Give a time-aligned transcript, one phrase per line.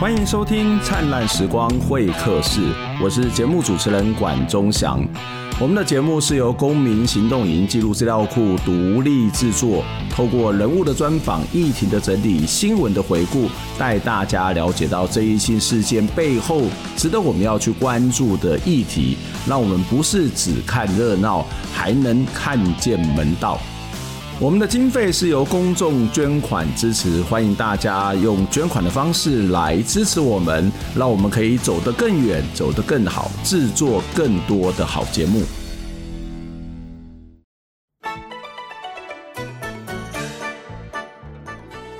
[0.00, 2.60] 欢迎收听《灿烂时光会客室》，
[3.00, 5.00] 我是节目主持人管中祥。
[5.60, 16.62] 我们的节目是由公民行动营记录资料库独立制作，透过人物的专访、议题的整理、新闻的回顾，带大家了解到这一些事件背后
[16.96, 19.16] 值得我们要去关注的议题，
[19.46, 23.60] 让我们不是只看热闹，还能看见门道。
[24.40, 35.44] 我们的经费是由公众捐款支持，欢迎大家用捐款的方式来支持我们，让我们可以走得更远，走得更好，制作更多的好节目。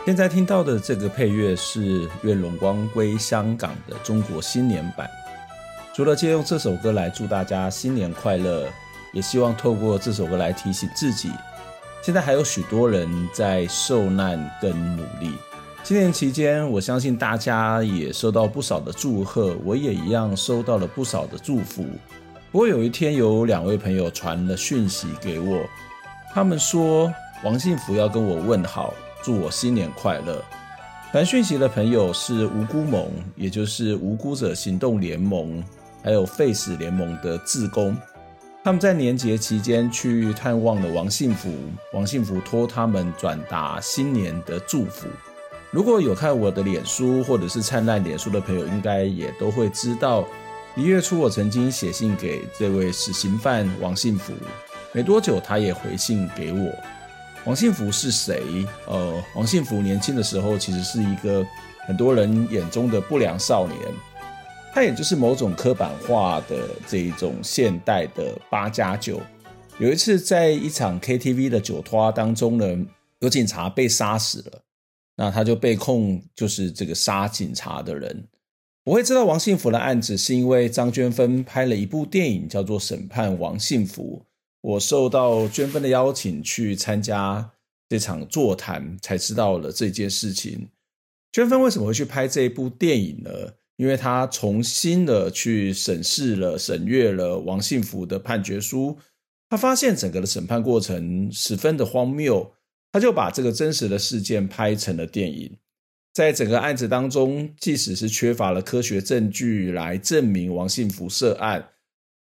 [0.05, 5.09] 现在听到的这个配乐是《愿荣光归香港》的中国新年版。
[5.95, 8.69] 除了借用这首歌来祝大家新年快乐，
[9.13, 11.31] 也希望透过这首歌来提醒自己。
[12.05, 15.33] 现在还有许多人在受难跟努力。
[15.83, 21.87] 新年期间，我相信大家也收到不少的祝贺，我也一样收到了不少的祝福。
[22.53, 25.65] 不过有一天，有两位朋友传了讯息给我，
[26.35, 27.11] 他们说
[27.43, 30.45] 王幸福要跟我问好，祝我新年快乐。
[31.11, 35.65] 传讯息的朋友是无辜盟，也就是无辜者行动联盟，
[36.03, 37.97] 还有废死联盟的志工。
[38.65, 41.53] 他们在年节期间去探望了王幸福，
[41.93, 45.07] 王幸福托他们转达新年的祝福。
[45.71, 50.27] 如果有看我的脸书或者是灿烂脸书的朋友，应该也都会知道，
[50.77, 54.33] 一月初我曾经写信给这位死刑犯王幸福，
[54.93, 56.73] 没多久他也回信给我。
[57.45, 58.43] 王幸福是谁？
[58.87, 61.45] 呃，王幸福年轻的时候其实是一个
[61.87, 63.79] 很多人眼中的不良少年。
[64.75, 69.23] 他也就是某种刻板化的这一种现代的八加九。
[69.79, 72.85] 有一次在一场 KTV 的酒托当中呢，
[73.21, 74.63] 有警察被杀死了，
[75.15, 78.27] 那他就被控就是这个杀警察的人。
[78.83, 84.23] 我会知道王幸福的案子，是因为张娟芬拍了一部电影叫做《审判王幸福》，
[84.61, 87.53] 我受到娟芬的邀请去参加
[87.89, 90.69] 这场座谈，才知道了这件事情。
[91.31, 93.31] 娟芬为什么会去拍这一部电影呢？
[93.77, 98.97] 因为他重新的去审视了、审阅了王幸福的判决书，
[99.49, 102.55] 他发现整个的审判过程十分的荒谬，
[102.93, 105.57] 他就把这个真实的事件拍成了电影。
[106.13, 111.71] 在整个案子当中，即使是缺乏了科学证据来证明王幸福涉案，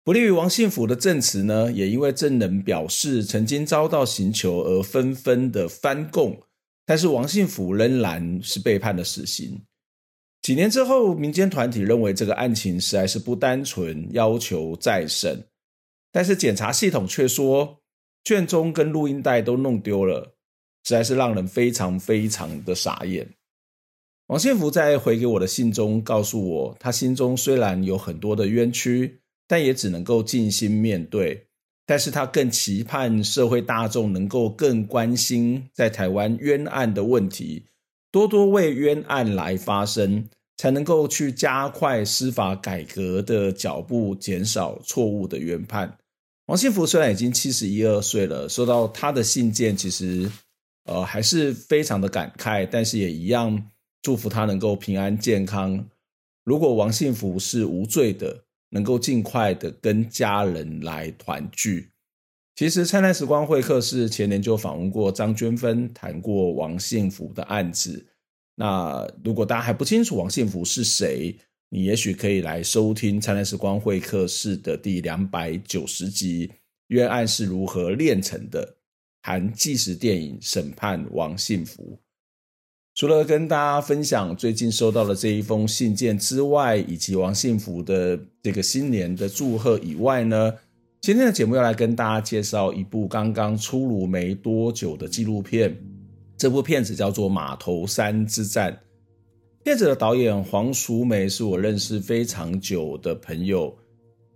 [0.04, 6.40] 不利于王幸福的证词呢，也因为证人表示曾经遭到刑求而纷纷的翻供，
[6.86, 9.60] 但是王幸福仍然是被判了死刑。
[10.50, 15.46] 几年之后，民间团体认为这个案情实在是不单纯，要求再审。
[16.12, 17.78] 但是检察系统却说
[18.24, 20.34] 卷宗跟录音带都弄丢了，
[20.84, 23.30] 实在是让人非常非常的傻眼。
[24.26, 31.46] 王幸福在回给我的信中告诉我，他心中虽然有很多的冤屈，但也只能够静心面对。
[31.86, 37.68] 但是他更期盼社会大众能够更关心在台湾冤案的问题。
[38.12, 40.28] 多多为冤案来发声，
[40.60, 45.98] 才能够去加快司法改革的脚步，减少错误的冤判。
[46.48, 50.30] 王幸福虽然已经七十一二岁了，收到他的信件，其实
[50.84, 53.70] 呃还是非常的感慨，但是也一样
[54.02, 55.88] 祝福他能够平安健康。
[56.44, 61.92] 如果王幸福是无罪的，能够尽快的跟家人来团聚。
[62.58, 68.08] 其实，灿烂时光会客室前年就访问过张娟芬，谈过王幸福的案子。
[68.60, 71.34] 那如果大家还不清楚王幸福是谁，
[71.70, 76.46] 你也许可以来收听灿烂时光会客室的第两百九十集
[76.88, 78.68] 《冤案是如何炼成的》，
[79.24, 81.98] 含纪实电影审判王幸福。
[82.96, 90.54] 除了跟大家分享最近收到的这一封信件之外，以及王幸福的这个新年的祝贺以外呢，
[91.00, 95.78] 今天的节目要来跟大家介绍一部刚刚出炉没多久的纪录片。
[96.40, 98.72] 这部片子叫做《马头山之战》。
[99.62, 103.78] 片子的导演黄淑梅是我认识非常久的朋友。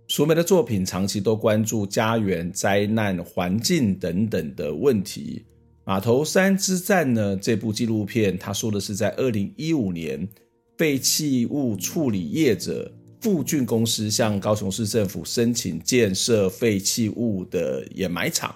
[0.06, 5.42] 淑梅的作品长期都关注家园、灾难、环境等等的问题。
[5.86, 10.28] 《马头山之战》呢，这部纪录片，他说的是在二零一五年，
[10.76, 12.92] 废弃物处理业者。
[13.22, 18.54] 富俊公司向高雄市政府申请建设废弃物的掩埋场，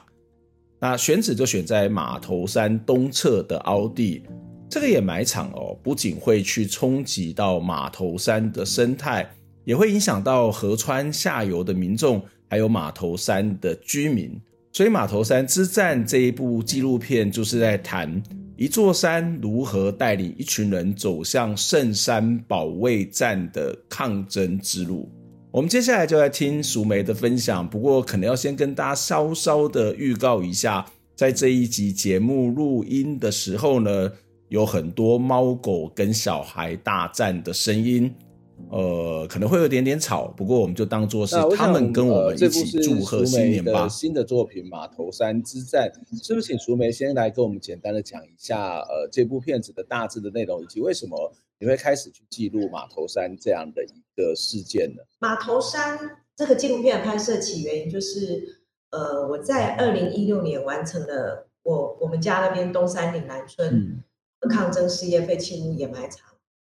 [0.80, 4.22] 那选址就选在马头山东侧的凹地。
[4.70, 9.28] 这个掩埋场哦，不仅会去冲击到马头山的生态，
[9.64, 14.38] 也会影响到河川下游的民众，还有马头山的居民。
[14.70, 18.22] 所以，《马头山之战》这一部纪录片就是在谈
[18.56, 25.10] 一座山如何带领一群人走向圣山保卫战的抗争之路。
[25.50, 30.84] 我们接下来就来听淑梅的分享，不过可能要先跟大家稍稍的预告一下，
[31.16, 34.12] 在这一集节目录音的时候呢，
[34.50, 38.14] 有很多猫狗跟小孩大战的声音。
[38.70, 43.88] 呃，可能会有点点吵，不过我们就当做是他们跟我们一起祝贺新年吧。
[43.88, 45.90] 新的作品《马头山之战》，
[46.26, 55.02] 是不是请淑梅先来跟我们简单的讲一下，呃，这部片子的大致的内容，以及为什么你会开始去记录马头山这样的一个事件呢？
[55.19, 64.02] 马头山这个纪录片的拍摄起源就是，呃，我在二零一六年完成了我我们家那边东山岭南村
[64.49, 66.28] 抗争事业废弃物掩埋场。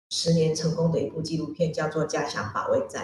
[0.10, 3.04] 十年成功的一部纪录片叫做《家乡保卫战》。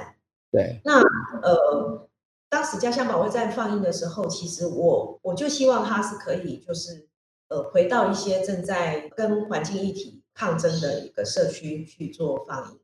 [0.49, 1.01] 对，那
[1.41, 2.07] 呃，
[2.47, 7.09] 当时《家乡保卫战》放映的时候，其实我我就希望它是可以，就是
[7.49, 12.79] 呃，回到一些正在跟环境议题抗争的一个社区去做放映。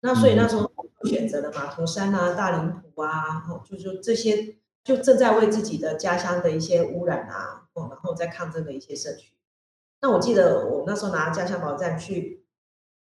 [0.00, 0.70] 那所以那时候
[1.04, 9.34] 选择了马头山啊、大林埔啊，就就这些就正在为自己的家乡的一些污染啊，哦然后在抗争的一些社区。
[10.00, 12.40] 那我记得我那时候拿《家乡宝站》去。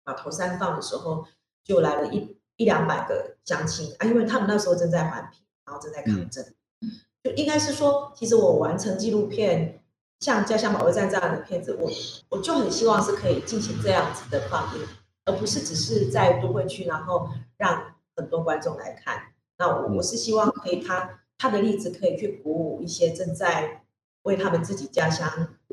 [0.04, 1.24] 马头山放的时候，
[1.62, 6.44] 就来了一一两百个乡亲啊，因为他们那时候正在环评，然后正在抗争，
[6.80, 6.90] 嗯、
[7.22, 9.81] 就应该是说，其实我完成纪录片，
[10.22, 11.90] 像《家乡保卫战》这样的片子，我
[12.30, 14.80] 我就很希望是可以进行这样子的放映，
[15.24, 17.28] 而不是只是在都会区，然后
[17.58, 19.20] 让很多观众来看。
[19.58, 23.82] 那我是希望可以他他的例子可以去鼓舞一些正在
[24.22, 25.28] 为他们自己家乡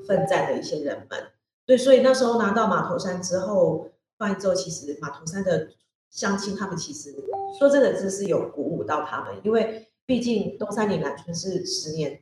[0.07, 1.27] 奋战的一些人们。
[1.65, 3.89] 对，所以那时候拿到马头山之后。
[4.19, 5.69] 放映之后，其实马头山的
[6.09, 7.15] 乡亲他们其实
[7.57, 12.21] 说真的，真是有鼓舞到他们，因为毕竟东山岭南村是十年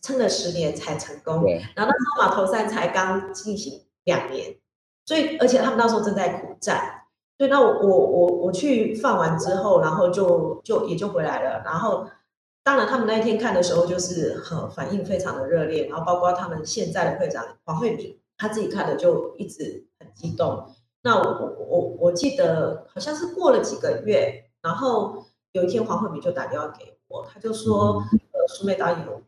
[0.00, 1.44] 撑了十年才成功，
[1.74, 4.56] 然后那时候马头山才刚进行两年，
[5.04, 7.06] 所以而且他们那时候正在苦战，
[7.36, 12.06] 所以那我我我我去放完之后，然后就就也就回来了，然后
[12.62, 20.64] 当然他们那一天看的时候就是很反应非常的热烈，然后包括他们现在的会长黄慧敏，他自己看的就一直很激动。
[21.02, 29.22] 那我我我我记得好像是过了几个月，然后有一天黄慧敏就打电话给我，他就说：“呃，苏梅导演，我们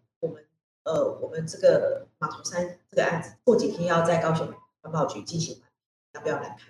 [0.85, 4.49] 呃我们这个马头山这个案子过几天要在高雄
[4.81, 5.61] 环保局进行，
[6.15, 6.67] 要不要来看看？”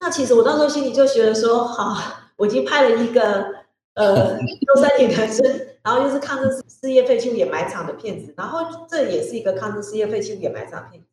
[0.00, 1.96] 那其实我当时候心里就觉得说：“好，
[2.36, 11.08] 我已经拍了一个呃东山岭南村，然后又是抗争事业废弃物掩埋场的片子，然后这也是一个抗争事业废弃物掩埋场的片子。”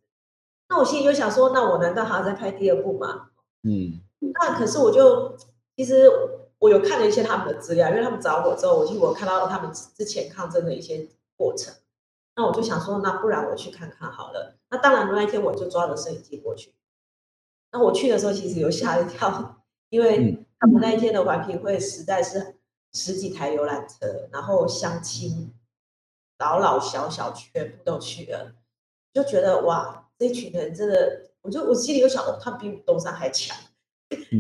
[0.70, 3.30] 那我心里就想说，那我难道还要再拍第二部吗？
[3.64, 5.38] 嗯，那可是我就
[5.78, 6.10] 其实
[6.58, 11.08] 我有看了一些他们的资料，因为他们找我之后，我就我看到他们之前抗争的一些
[11.38, 11.74] 过程。
[12.36, 14.58] 那我就想说，那不然我去看看好了。
[14.70, 16.74] 那当然，那一天我就抓着摄影机过去。
[17.72, 22.58] 那我去的时候，其实有吓一跳，因为他们那一天的环评会实在是
[22.94, 25.54] 十几台游览车，然后相亲
[26.40, 28.56] 老老小小全部都去了，
[29.14, 30.00] 就觉得哇。
[30.16, 33.58] 这群人真的，我就我心里有想，哦，他比东山还强，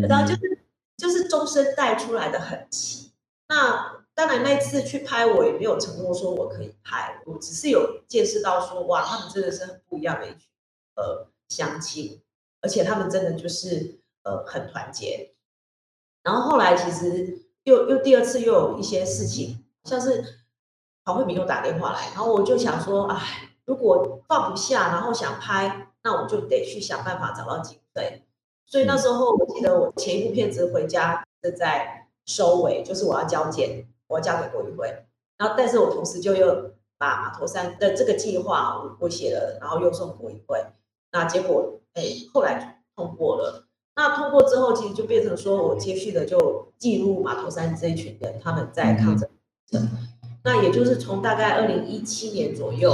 [0.08, 0.60] 然后就是
[0.96, 3.12] 就是中生代出来的狠棋。
[3.50, 10.40] 那当然那次去拍，我也没有承诺说我可以拍，我只是有见识到说，哇，他们真的是很不一样的一群
[10.96, 12.22] 呃乡亲，
[12.62, 15.34] 而且他们真的就是呃很团结。
[16.24, 20.40] 然后后来其实又又第二次又有一些事情，像是
[21.06, 23.50] 黄慧敏又打电话来，然后我就想说，哎。
[23.66, 28.26] 如果放不下，然后想拍，那我就得去想办法找到经费。
[28.66, 34.88] 所以那时候我记得我前一部片子回家正在收尾，就是我要交件，我要交给国艺会。
[35.38, 40.64] 然后，但是我同时就又把马头山的这个计划我写了，然后又送国艺会。
[41.12, 42.04] 那结果哎，
[42.34, 43.68] 后来通过了。
[43.96, 49.28] 那通过之后，其实就变成说我接续的就记录马头山这一群人他们在抗争。
[49.72, 49.90] 嗯、
[50.44, 52.92] 那也就是从大概二零一七年左右。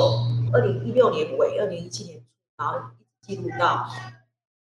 [0.51, 2.23] 二零一六年尾，二零一七年初，
[2.57, 2.79] 然后
[3.21, 3.87] 记录到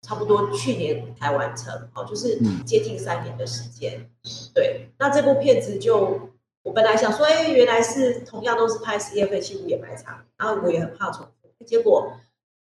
[0.02, 4.10] 差不多去年才完成，哦，就是接近三年的时间。
[4.52, 6.27] 对，那这部片子就
[6.68, 11.64] 我本来想说，哎，原来是同样都是拍事业废弃物掩埋场，然后我也很怕重复。
[11.64, 12.12] 结果，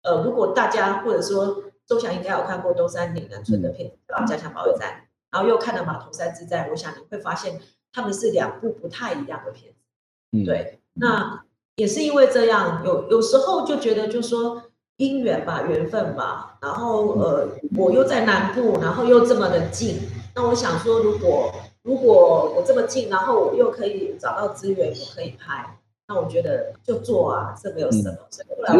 [0.02, 7.58] 呃，如果大家或者说周翔应该有看过东山岭南村的片子，然后家乡保卫战，然后又看了马头山之战，我想你会发现
[7.94, 10.44] 他们是两部不太一样的片子。
[10.44, 11.42] 对，那。
[11.76, 14.62] 也是因为这样，有有时候就觉得，就说
[14.98, 16.56] 姻缘吧，缘分吧。
[16.62, 19.98] 然后呃，我又在南部，然后又这么的近。
[20.36, 21.52] 那我想说，如果
[21.84, 28.16] 如果我这么近，然后我又可以找到资源，我可以拍，那我觉得就做啊，这没有什么。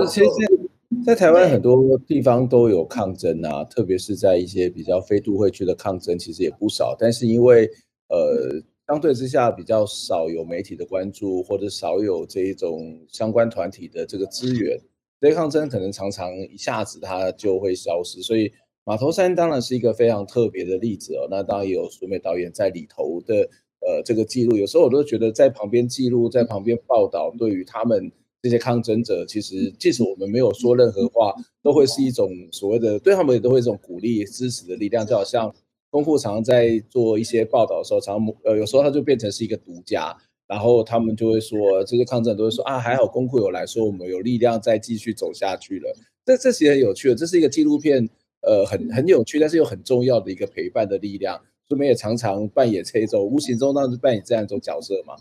[0.06, 6.96] 其实其实在台湾很多地方都有抗争啊，特别是在一些比较非都会区的抗争，其实也不少。
[6.98, 7.70] 但是因为
[8.08, 14.80] 呃，相对之下比较少有媒体的关注，或者少有这一种相关团体的这个资源，
[15.20, 18.22] 这些抗争可能常常一下子它就会消失。
[18.22, 18.50] 所以
[18.84, 21.26] 马头山当然是一个非常特别的例子哦。
[21.30, 23.34] 那当然也有淑美导演在里头的
[23.80, 28.12] 呃这个记录，有时候我都觉得在旁边记录，在旁边报道，对于他们。
[28.44, 35.06] 这些抗争者其实，即使我们没有说任何话，都会是一种所谓的对他们也都会一种鼓励、支持的力量。
[35.06, 35.50] 就好像
[35.88, 40.14] 公库常常在做一些报道的时候，常呃有时候他就变成是一个独家，
[40.46, 45.96] 然后他们就会说，这些抗争都会说啊，还好公库有来说，我们有力量再继续走下去了。
[46.26, 48.06] 这这其实很有趣的，这是一个纪录片，
[48.46, 51.36] 呃，很很有趣，但是又很重要的一个陪伴的力量。
[51.66, 55.16] 所以我们也常常扮演这种无形中当时扮演这样一种角色嘛。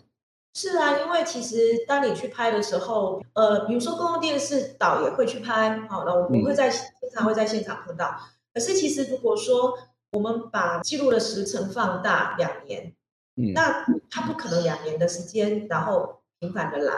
[0.56, 8.16] 是啊，因为其实当你去拍的时候，呃，比如说公共电视导也会去拍，好，那我们会在经常会在现场碰到。
[8.54, 9.74] 可是其实如果说
[10.12, 12.94] 我们把记录的时程放大两年，
[13.36, 16.94] 嗯，那他不可能两年的时间，然后频繁的来，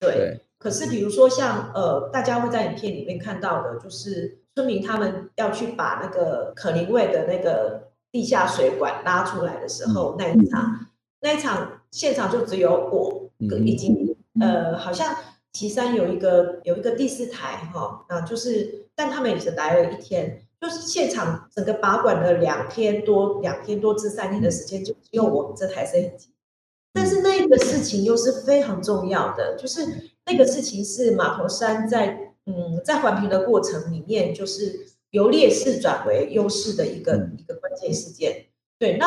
[0.00, 0.14] 对。
[0.14, 0.40] 对。
[0.58, 10.86] 可是比如说像呃，大家会在影片里面看到的，就是村民他们要去把那个可宁卫的那个地下水管拉出来的时候，那一场，
[11.20, 11.76] 那一场。
[11.92, 13.28] 现场就只有我，
[13.64, 15.12] 以及呃，好像
[15.52, 26.32] 岐山有一个有一个第四台哈，啊，就是，但他们也是来了一天，就是现场整个拔管的两天多，两天多至三天的时间，就只有我们这台摄影机。
[26.92, 38.46] 但是那个事情又是非常重要的，就是那个事情是马头山在嗯在环评的过程里面，就是由劣势转为优势的一个一个关键事件。
[38.78, 39.06] 对，那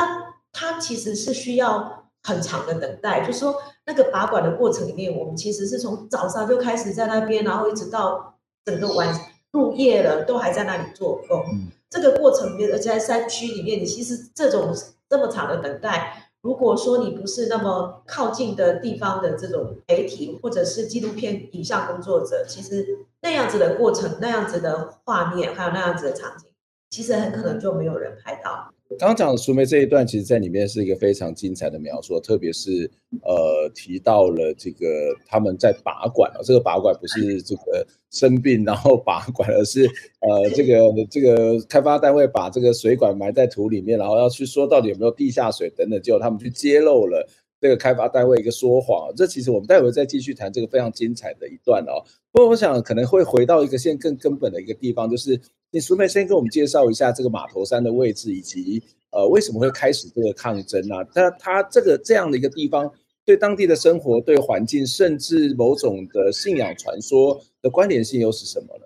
[0.52, 2.02] 它其实是需要。
[2.26, 9.14] 很长的等待，就是说那个拔管的过程里面，我们其实是从早上就开始在那边，然后一直到整个晚
[9.52, 11.44] 入夜了，都还在那里做工。
[11.52, 14.74] 嗯、这个过程里面，而且在山区里面，你其实这种
[15.10, 26.50] 这么长的等待，如果说你不是那么靠近的地方的这种媒体或者是纪录片影像工作者，其实那样子的过程、那样子的画面，还有那样子的场景，
[26.90, 28.74] 其实很可能就没有人拍到。
[28.98, 32.90] 刚刚讲的淑梅这一段，其实在里面是一个非常精彩的描述，特别是
[33.22, 47.28] 呃提到了这个他们在拔管啊，这个拔管不是这个生病然后拔管，而是呃这个这个开发单位把这个水管埋在土里面，然后要去说到底有没有地下水等等，结果他们去揭露了
[47.64, 49.12] 这个开发单位一个说谎。
[49.16, 52.04] 这其实我们待会再继续谈这个非常精彩的一段哦。
[52.32, 55.40] 不过我想可能会回到一个现在更根本的一个地方，就是。
[55.76, 58.80] 你淑梅先跟我们介绍一下这个马头山的位置，以及
[59.10, 61.04] 呃为什么会开始这个抗争啊？
[61.12, 62.94] 它它这个这样的一个地方，
[63.26, 68.86] 对当地的生活、对环境，甚至某种的信仰传说的关联性又是什么呢？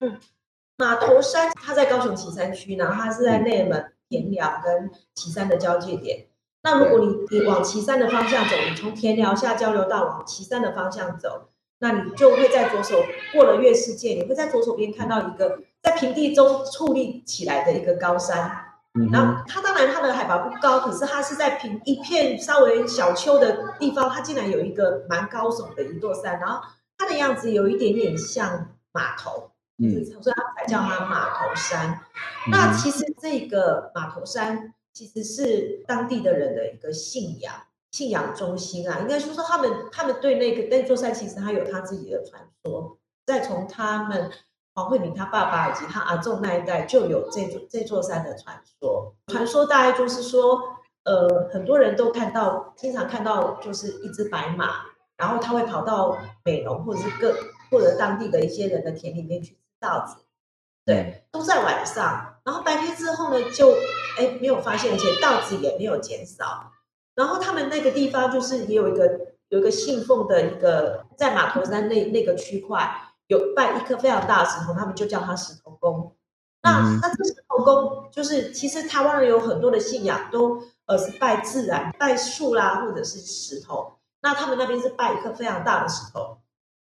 [0.00, 0.18] 嗯，
[0.78, 6.24] 马头山它在高雄旗山区，然后它是在内门田寮跟旗山的交界点。
[6.66, 15.60] 那如果你你往岐山的方向走，你从田寮下交流道往岐山的方向走，那你就会在左手过了月世界，你会在左手边看到一个。
[15.82, 18.50] 在平地中矗立起来的一个高山，
[19.12, 26.60] 然后它当然它的海拔不高，可是它是在平一片稍微小丘的地方，它竟然有一个蛮高耸的一座山，然后
[26.98, 32.00] 它的样子有一点点像码头，嗯，所以它才叫它码头山。
[32.50, 37.52] 那其实这个码头山其实是当地的人的一个信仰
[37.90, 44.32] 信仰中心啊，应该说说他们他们对那个那座山其实它有他自己的传说，再从他们。
[44.78, 49.14] 黄慧敏他爸爸以及他阿仲那一代就有这座这座山的传说。
[49.28, 50.60] 传说大概就是说，
[51.04, 54.82] 呃，很多人都看到，经常看到就是一只白马，
[55.16, 57.34] 然后他会跑到美浓或者是各
[57.70, 60.26] 或者当地的一些人的田里面去吃稻子。
[60.84, 62.35] 对，都在晚上。
[62.46, 63.72] 然后白天之后呢，就
[64.16, 66.72] 哎没有发现，而且稻子也没有减少。
[67.14, 73.02] 然后他们那个地方就是也有一个有一个信奉的一个在马头山那那个区块。
[73.28, 76.14] 有拜一颗非常大的石头，他们就叫它石头公。
[76.62, 83.98] 那、嗯、那这石头公就是，其实台湾人有很多的信仰都呃是拜自然，拜树啦，或者是石头。
[84.22, 86.38] 那他们那边是拜一颗非常大的石头。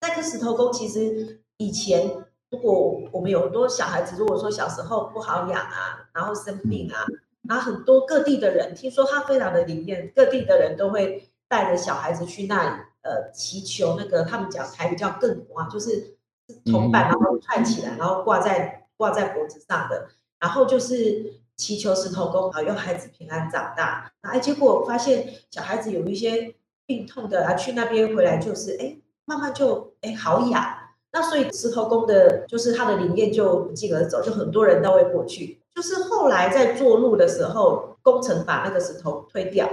[0.01, 7.05] 那颗石头公其实以前，如果我们有很多小孩子，如果说小时候不好养啊，然后生病啊，
[7.47, 12.69] 然后很多各地的人听说他非常的灵验，各地的人都会带着小孩子去那里
[13.01, 16.15] 呃祈求那个他们讲台语叫更啊，就是。
[16.63, 20.07] 铜板，然后串起来，然后挂在挂在脖子上的，
[20.39, 24.09] 然后就是祈求石头公保佑孩子平安长大。
[24.21, 30.76] 哎，结果发现小孩子有一些病痛的啊，去那边回来就是哎，慢慢就哎好养。
[31.11, 35.59] 那所以石头公的，就是他的灵验就不胫而走，就很多人都会过去。
[35.73, 39.69] 就是后来在做路的时候，工程把那个石头推掉，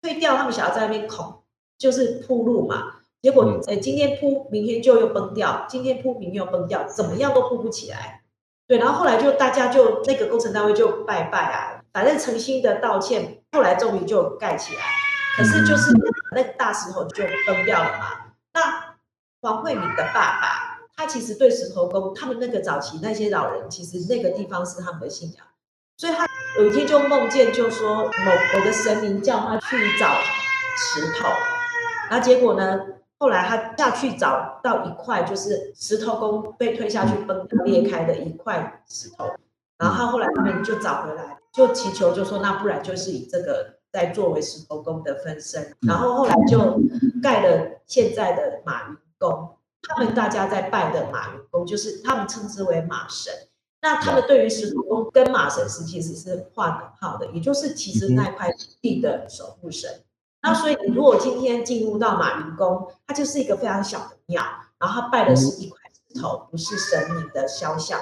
[0.00, 1.42] 推掉，他们想要在那边孔，
[1.78, 2.94] 就是铺路嘛。
[3.20, 8.22] 结果哎，今天铺，明天就又崩掉，今天铺，明天又崩掉，怎么样都铺不起来。
[8.66, 14.82] 对，然后后来就大家就那个工程单位就拜拜啊，反正诚心的道歉，后来终于就盖起来。
[15.36, 15.92] 可是就是
[16.34, 18.32] 那个大石头就崩掉了嘛。
[18.54, 18.94] 那
[19.42, 20.69] 黄慧敏的爸爸，
[21.00, 25.46] 他其实对石头公，他们那个早期那些老人，其实那个地方是他们的信仰，
[25.96, 26.26] 所以他
[26.58, 30.12] 有一天就梦见，就说某某个神明叫他去找
[30.76, 31.26] 石头，
[32.10, 32.80] 然后结果呢？
[33.16, 39.24] 后来他下去找到一块，就是石头公被推下去崩裂开的一块石头，
[39.78, 46.78] 然后后来他们就找回来，就祈求就说，那不然就是以这个再作为石头公的分身，然后后来就
[47.22, 49.56] 盖了现在的马云宫。
[49.82, 53.32] 他们大家在拜的马云公，就是他们称之为马神。
[53.82, 58.50] 那他们对于石头公跟马神是其实是划等号的，也就是其实那块
[58.82, 59.90] 地的守护神。
[60.42, 64.42] 那所以，你如果今天进入到马云宫，它就是一个非常小的庙，
[64.78, 67.98] 然后它拜的是一块石头，不是神明的肖像。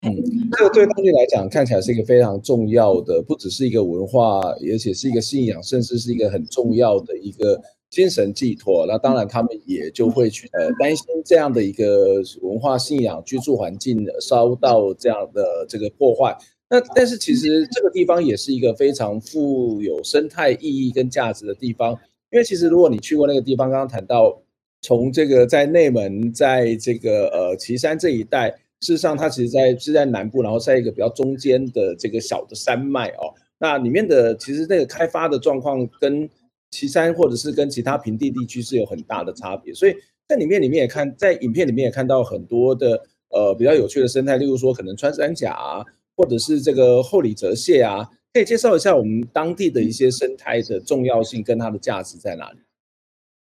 [0.00, 0.10] 嗯，
[0.52, 8.86] 这个对当地来讲，看起来是一个非常重要的，不只是一个文化，而且是一个信仰，甚至是一个很重要的一个精神寄托。
[8.88, 16.36] 那当然，他们也就会去呃担心这样的一个文化信仰、居住环境遭到这样的这个破坏。
[16.70, 21.92] 那但是其实这个地方也是一个非常富有生态意义跟价值的地方，
[22.30, 24.40] 因为其实如果你去过那个地方，刚刚谈到
[24.80, 28.48] 从这个在内门，在这个呃旗山这一带，
[28.80, 36.26] 事实上它其实在是在南部，然后在一个比较中间的这个小的山脉哦，那里面的其实那个开发的状况跟
[36.72, 39.94] 岐山或者是跟其他平地地区是有很大的差别，所以
[40.26, 45.84] 在里面里面也看在影片里面也看到很多的呃比较有趣的生态，例如说可能穿山甲啊。
[46.14, 52.58] 或者是这个后里泽蟹啊，可以介绍一下我们当地的一些生态的重要性跟它的价值在哪里？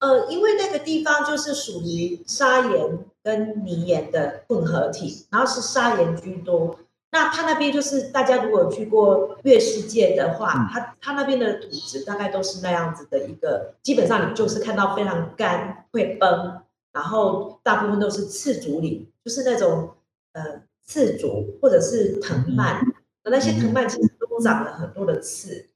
[0.00, 6.78] 呃，因为那个地方就是属于砂岩跟泥岩的混合体，然后是砂岩居多。
[7.12, 16.60] 那他那边就是大家如果去过月世界的话，嗯、它它那边的土质大概都是那样子的一个，基本上你就是看到非常干会崩，
[16.92, 19.90] 然后大部分都是刺竹林，就是那种
[20.32, 20.62] 呃。
[20.82, 22.84] 刺竹或者是藤蔓，
[23.22, 25.68] 那些藤蔓其实都长了很多的刺。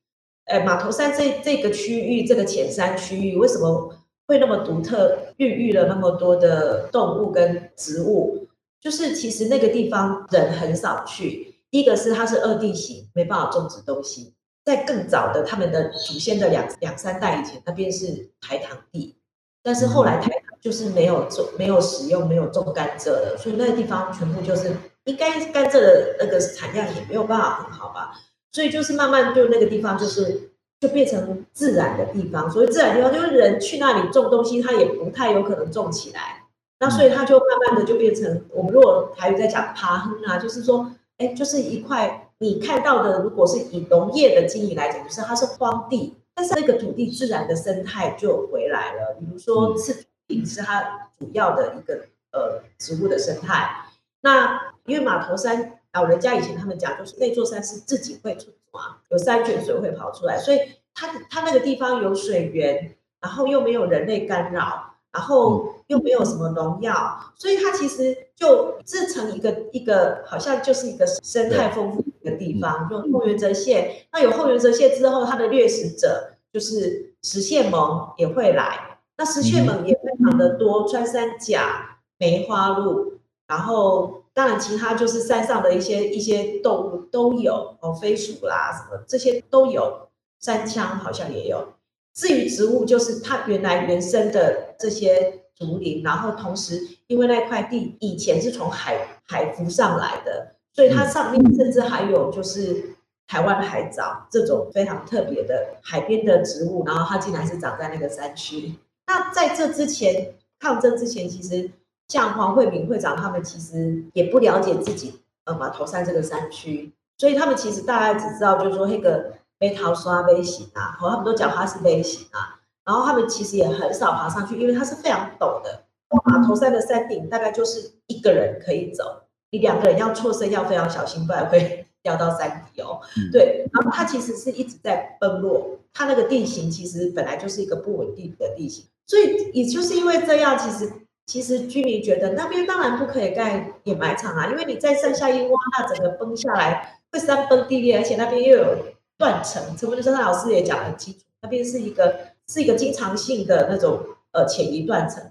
[0.46, 3.94] 哎，马头山这这个区域，这个浅山区域为什么
[4.26, 8.43] 会那么独特，孕育了那么多的动物跟植物？
[8.84, 11.54] 就是其实那个地方人很少去。
[11.70, 14.34] 第一个是它是二地形，没办法种植东西。
[14.64, 19.16] 在更早的他们的祖先的两两三代以前，那边是台糖地，
[19.62, 24.70] 但是后来台糖就是没有种、没有使用、没有种甘蔗的，所以那个地方全部就是。
[25.04, 28.12] 应该甘蔗的那个产量也没有办法很好吧，
[28.52, 36.43] 所以就是慢慢就那个地方就是就变成自然的地方，所以自然地方就是人去那里种东西，它也不太有可能种起来，
[36.84, 53.86] 那所以它就慢慢的就变成我们如果台语在讲爬亨啊，就是说，哎，就是一块你看到的，如果是以农业的经营来讲，就是它是荒地，但是那个土地自然的生态就回来了，比如说刺竹林是它主要的一个呃植物的生态。
[54.20, 60.58] 那因为马头山老人家以前他们讲，就是那座山是自己会出啊，有山泉水会跑出来，所以
[60.94, 72.88] 它它那个地方有水源，然后又没有人类干扰，然后又没有什么农药，所以它其实就自成一个一个好像就是一个生态丰富的一个地方。
[72.90, 83.14] 就后源泽蟹，那有后源泽蟹之后，它的掠食者就是石蟹獴也会来，那石蟹獴也非常的多，穿山甲、梅花鹿。
[83.46, 90.08] 然后，当然，其他就是山上的一些一些动物都有哦，飞鼠啦什么这些都有，
[90.40, 91.68] 山羌好像也有。
[92.14, 98.96] 至于植物，就是它原来原生的这些竹林，然后同时因为那块地以前是从海
[99.26, 102.96] 海浮上来的，所以它上面甚至还有就是
[103.26, 108.72] 台湾海藻这种非常特别的海边的植物，然后它竟然是长在那个山区。
[109.06, 111.70] 那在这之前，抗争之前，其实。
[112.08, 125.84] 像黄慧敏会长他们其实也不了解自己呃马头山这个山区，所以他们其实大概只知道就是说那个背桃刷背行啊，和他们都讲它是背行啊，然后他们其实也很少爬上去，因为它是非常陡的。
[126.24, 133.00] 马头山的山顶大概就是一个人可以走，你两个人要错身要非常小心，不然会掉到山底哦。
[133.32, 140.92] 对，然后它其实是一直在崩落，它那个地形其实本来就是一个不稳定的地形，所以也就是因为这样，其实。
[141.26, 148.76] 其实居民觉得那边当然不可以盖掩埋场啊，因为你在山下一挖，那整个崩下来会山崩地裂，而且那边又有
[149.16, 149.62] 断层。
[149.76, 154.00] 陈文生老师也讲得很清楚，那边是一个是一个经常性的那种
[154.32, 155.22] 呃潜移断层，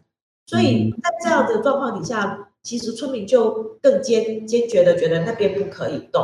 [0.46, 6.24] 所以在这样的状况底下，其实村民就更坚坚决的觉得那边不可以动，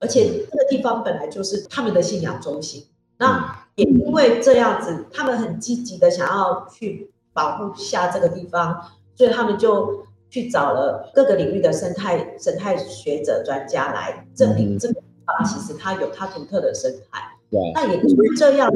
[0.00, 2.86] 而且这个地方本来就是他们的信仰中心，
[3.18, 8.82] 那也因为这样子，他们很积极的想要去保护下这个地方。
[9.14, 15.02] 所以他们就去找了各个领域的生态生态学者专家来证明这个
[15.44, 17.20] 其实它有它独特的生态。
[17.50, 18.72] 对，那也因为这样，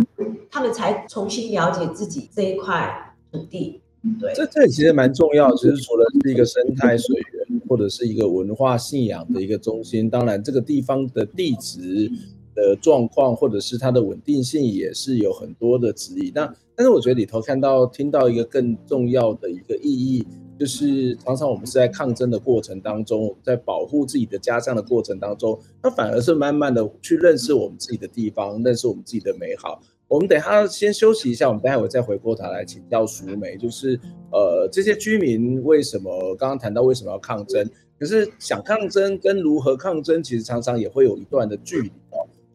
[0.50, 3.80] 他们才重新了解自己这一块土地。
[4.20, 12.08] 对，这这其实蛮重要，其实除了是一个生态水源或者是一个文化信仰的一个中心，当然这个地方的地质
[12.54, 16.30] 的状况或者是它的稳定性也是有很多的质疑。
[16.34, 20.24] 那但是我觉得里头看到听到一个更重要的一个意义，
[20.58, 29.80] 就是常常我们是在抗争的过程当中，在保护自己的家乡的过程当中，那反而是慢慢的去认识我们自己的地方，认识我们自己的美好。
[30.08, 33.98] 我们等一下先休息一下，我们待会再回过头来请教淑梅，就是
[34.30, 41.90] 呃这些居民为什么刚刚谈到为什么要抗争，可是想抗争跟如何抗争，其实常常也会有一段的距离。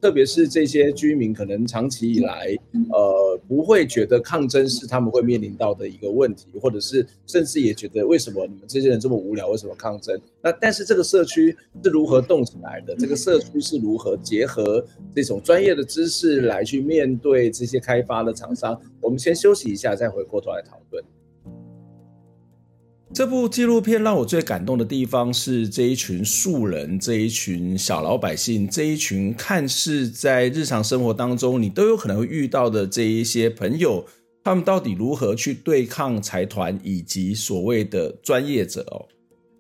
[0.01, 2.57] 特别是这些居民，可能长期以来，
[2.91, 10.19] 呃，不会觉得抗争是他们会面临到的一个问题，或者是甚至也觉得为什么你们这些人这么无聊，为什么抗争？
[10.41, 12.95] 那但是这个社区是如何动起来的？
[12.95, 14.83] 这个社区是如何结合
[15.15, 18.79] 这种专业的知识来去面对这些开发的厂商？
[18.99, 21.03] 我们先休息一下，再回过头来讨论。
[23.13, 34.05] 这部纪录片让我最感动的地方是这一群素人，这一群小老百姓，这一群看似在日常生活当中你都有可能会遇到的这一些朋友，
[34.45, 39.05] 他们到底如何去对抗财团以及所谓的专业者哦？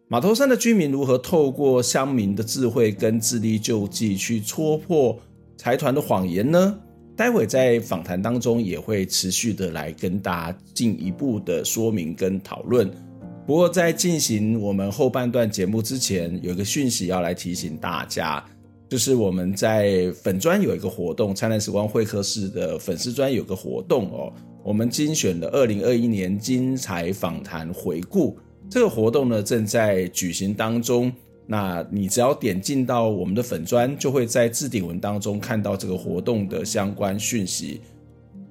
[0.07, 5.19] 马头山的居民如何透过乡民的智慧跟自力救济去戳破
[5.57, 6.79] 财团的谎言呢？
[7.17, 12.89] 待会在访谈当中也会持续的来跟大家进一步的说明跟讨论。
[13.45, 18.43] 不过，在进行我们后半段节目之前，有一个讯息要来提醒大家，
[18.87, 24.31] 就是我们在粉专有一个活动，灿烂时光会客室的粉丝专有个活动哦。
[24.63, 28.37] 我们精选了二零二一年精彩访谈回顾，
[28.69, 31.11] 这个活动呢正在举行当中。
[31.47, 37.81] 那你只要点进到我们的粉专，就会在置顶文当中看到这个活动的相关讯息。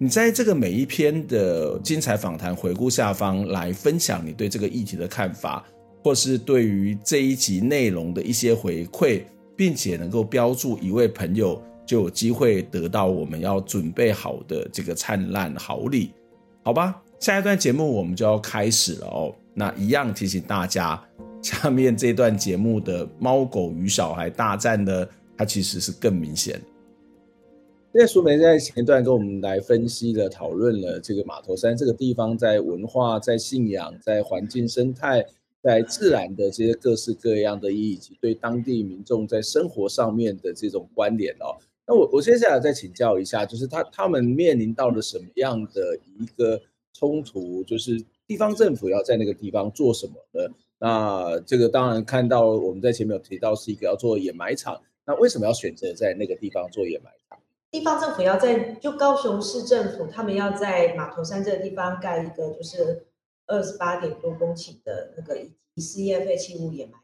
[0.03, 5.63] 你在这个每一篇的精彩访谈回顾下方来分享你对这个议题的看法，
[6.03, 9.21] 或是对于这一集内容的一些回馈，
[9.55, 16.13] 并且能够标注一位朋友，就有机会得到我们要准备好的这个灿烂好礼，
[16.65, 17.03] 好吧？
[17.19, 19.31] 下一段节目我们就要开始了哦。
[19.53, 20.99] 那一样提醒大家，
[21.43, 26.59] 下面这段节目的猫狗与小孩大战呢，它其实是更明显。
[27.93, 35.27] 那苏梅在前段跟我们来分析了、讨论了这个马头山这个地方在文化、在信仰、在环境生态、
[35.61, 41.59] 在自然的这些各式各样的意义，以及对当地民众在生活上面的这种关联哦。
[41.85, 47.65] 那我我接下来再请教一下，就是他他们面临到了什么样的一个冲突？
[47.65, 50.49] 就是地方政府要在那个地方做什么呢？
[50.79, 57.40] 那这个当然看到我们在前面有提到是一个要做掩埋场，那为什么要选择在那个地方做掩埋场？
[57.71, 63.07] 地方政府要在，就高雄市政府，他们要在马头山这个地方盖一个，就是
[63.47, 66.99] 二十八点多公顷的那个以事业废弃物掩埋，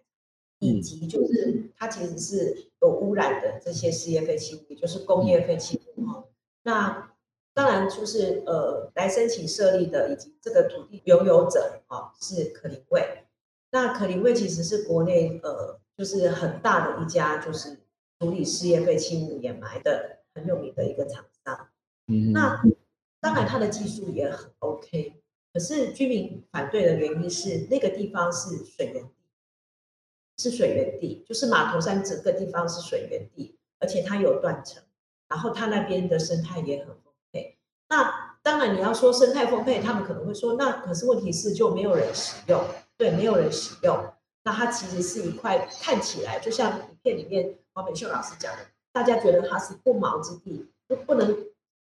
[0.58, 6.24] 以及就是它其实是有污染的这些事业废弃物，也就是工业废弃物哈。
[6.64, 7.12] 那
[7.54, 13.24] 当然就是呃来申请设立的，以及这个土地拥有者啊是可林卫。
[13.70, 17.78] 那可林卫其实是国内呃就是很大的一家，就是
[18.18, 20.15] 处理事业废弃物掩埋的。
[20.36, 21.68] 很有名的一个厂商，
[22.08, 22.62] 嗯，那
[23.20, 25.14] 当然他的技术也很 OK，
[25.54, 29.10] 可是居民反对的原因是那个地方是水源地，
[30.36, 34.82] 是水源地，就是马头山整个地方是水源地，而且它有断层，
[35.26, 37.56] 然后它那边的生态也很丰沛。
[37.88, 42.62] 那当然你要说生态丰沛，他们可能会说，那可是问题是就没有人使用，
[42.98, 44.12] 对，没有人使用，
[44.44, 48.58] 那它其实是一块看起来就像影片里面黄美秀老师讲的。
[48.96, 51.46] 大家觉得它是不毛之地，不不能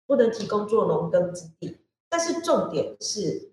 [0.07, 1.77] 不能提供做农耕之地。
[2.09, 3.51] 但是重点是，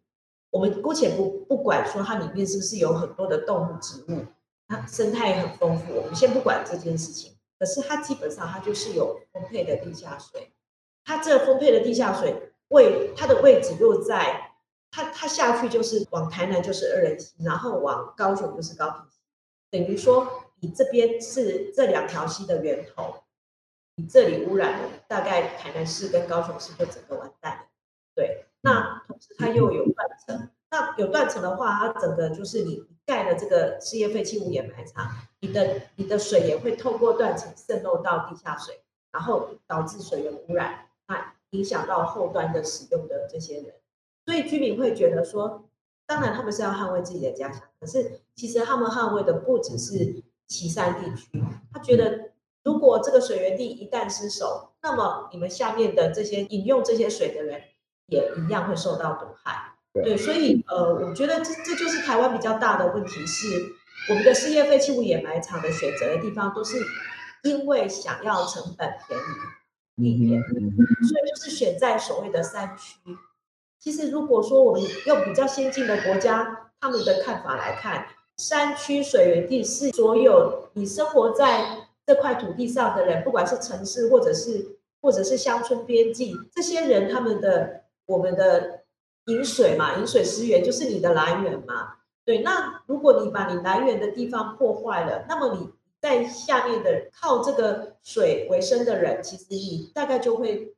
[0.51, 4.23] 我们姑且不不管说它里面是不是有很多的动物植物，
[4.67, 5.95] 它生态很丰富。
[5.95, 10.51] 我们先不管这件事情，可是它基本上它就是有丰沛的地下水。
[11.03, 14.51] 它这丰沛的地下水位，它的位置又在
[14.91, 19.17] 它它下去就是往台南就是二仁溪，然后往高雄就是高屏溪，
[19.71, 23.15] 等于说你这边是这两条溪的源头，
[23.99, 27.63] 你这里污染了，大概台南市跟高雄市就整个完蛋了。
[28.15, 38.79] 对，那同时它又有断层，那有断层的话，它整个就是你盖了这个事业废弃物掩埋场，你的你的水也会透过断层渗漏到地下水，
[39.11, 43.73] 然后导致水源污染，那影响到后端的使用的这些人。
[44.25, 45.67] 所以居民会觉得说，
[46.05, 51.43] 当然他们是要捍卫自己的家乡，可是其实他们捍卫的不只是旗山地区。
[51.73, 52.31] 他觉得，
[52.63, 57.61] 如果这个水源地一旦失守，那么你们下面的这些饮用这些水的人
[58.07, 59.73] 也一样会受到毒害。
[59.93, 63.73] 对，所以呃，我觉得这这就是台湾比较大的问题是，
[64.09, 66.77] 我们的事业废弃物掩埋场的选择的地方都是
[67.43, 69.19] 因为想要成本便
[69.95, 72.99] 宜一点，所以就是选在所谓的山区。
[73.79, 78.05] 其实，如果说我们用比较先进的国家他们的看法来看，
[78.37, 88.79] 山区水源地是所有你生活在这块土地上的人，不管是城市或者是或者是乡村边境，这些人他们的我们的
[89.25, 91.97] 饮水嘛，饮水思源就是你的来源嘛。
[92.25, 95.69] 对，那如果你把你来源的地方破坏了，那么你
[96.01, 100.73] 在下面的靠这个水为生的人，其实你大概就会。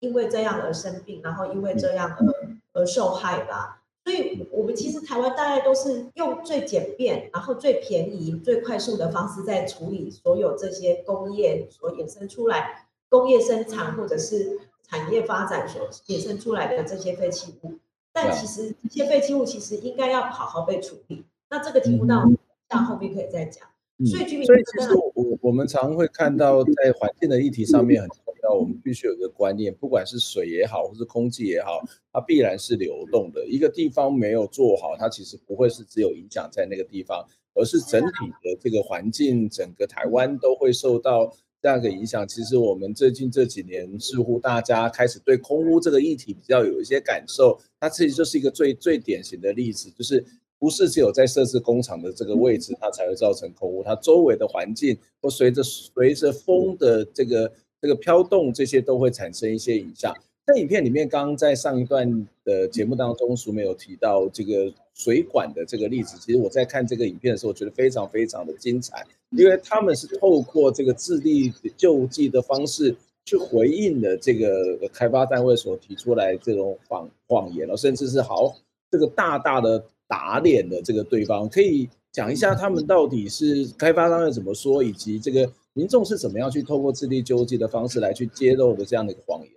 [0.00, 3.75] 因为这样而生病，然后因为这样而而受害吧。
[4.06, 17.80] 所以，我们其实台湾大概都是用最简便、然后最便宜、最快速的方式在处理所有这些工业所衍生出来、工业生产或者是产业发展所衍生出来的这些废弃物。
[18.12, 21.24] 但其实这些废弃物其实应该要好好被处理。
[21.50, 22.24] 那这个题目到
[22.70, 23.66] 下后面可以再讲。
[24.04, 28.08] 所以，居民，所以其实我我我们常会看到在环境的议题上面很。
[28.08, 31.80] 重要我们必须有一个观念，不管是水也好，或是空气也好，
[32.12, 33.44] 它必然是流动的。
[33.46, 42.28] 一个地方没有做好，它其实不会是只有影响在那个地方，而是整体的这个环境，整个台湾都会受到这样的影响。
[42.28, 47.58] 其实我们最近这几年，似乎大家开始对空污这个议题比较有一些感受。
[47.80, 50.24] 它其实就是一个最最典型的例子，就是
[50.58, 57.52] 不是只有在设置工厂的这个位置，它才会造成空污，它周围的环境会随着随着风的这个。
[57.78, 60.12] 这个飘动，这些都会产生一些影响。
[60.46, 66.16] 在影片里面，刚刚在上一段的节目当中，淑美有提到这个水管的这个例子。
[66.18, 78.56] 其实我在看这个影片的时候，我觉得非常非常的精彩，因为他们是透过这个自力救济的方式去回应了这个开发单位所提出来这种谎谎言了，甚至是好
[78.90, 81.48] 这个大大的打脸了这个对方。
[81.48, 85.52] 可以讲一下他们到底是开发单位怎么说，以及这个。
[85.78, 89.52] 民众是怎么样去透过自力救济的方式来去揭露的这样的一个谎言？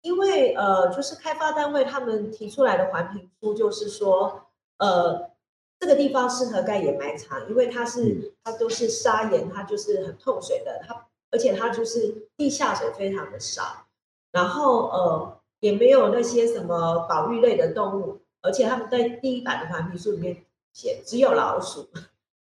[0.00, 4.46] 因为呃，就是开发单位他们提出来的环评书，就是说，
[4.78, 5.30] 呃，
[5.78, 13.84] 这个地方适合盖掩埋场，因为它是、嗯、它都是砂岩，它就是很透水的，它而且它就是地下水非常的少，
[14.32, 20.36] 然后呃也没有那些什么保育类的动物，而且他们在第一版的环评书里面
[20.72, 21.88] 写只有老鼠，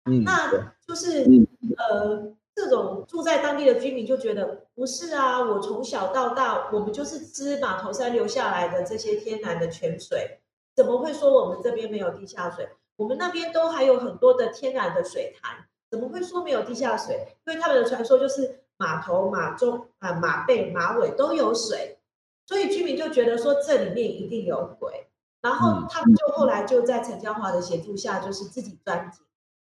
[0.05, 2.33] 嗯，那就是、嗯、呃。
[2.59, 10.39] 这种住在当地的居民就觉得不是啊，我从小到大，我们就是吃马头山流下来的这些天然的泉水，
[10.75, 12.67] 怎么会说我们这边没有地下水？
[12.97, 17.37] 我们那边都还有很多的天然的水潭，怎么会说没有地下水？
[17.47, 21.99] 因为他们的传说就是马头、马中啊、马背、马尾都有水，
[22.47, 25.06] 所以居民就觉得说这里面一定有鬼，
[25.47, 29.25] 然后他们就后来就在陈江华的协助下，就是自己钻井，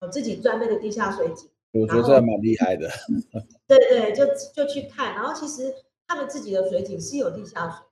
[0.02, 1.48] 我自己钻那个地下水井。
[1.74, 2.90] 我觉得这还蛮厉害的。
[3.70, 5.72] 对对，就就去看，然后其实
[6.08, 7.86] 他们自己的水井是有地下水的。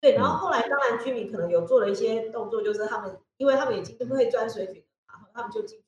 [0.00, 5.78] 对，然后后来当然居民可能有做了一些动作，就是他们因为他们已经不会钻水井，然后他们就进